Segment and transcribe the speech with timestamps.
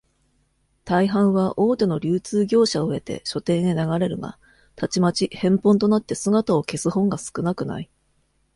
[0.83, 4.39] 大半は、大手の流通業者をへて、書店へ流れるが、
[4.75, 7.89] たちまち、返本となって姿を消す本が少なくない。